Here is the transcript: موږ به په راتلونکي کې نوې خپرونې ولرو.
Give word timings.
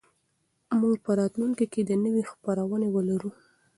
موږ 0.79 0.93
به 0.97 1.01
په 1.05 1.11
راتلونکي 1.19 1.65
کې 1.71 1.81
نوې 2.05 2.23
خپرونې 2.31 2.87
ولرو. 2.91 3.29